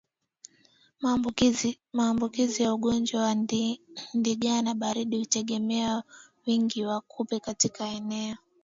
[1.91, 3.35] Maambukizi ya ugonjwa wa
[4.13, 6.03] ndigana baridi hutegemea
[6.47, 8.35] wingi wa kupe katika eneo